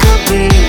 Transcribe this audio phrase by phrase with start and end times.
[0.00, 0.61] gonna be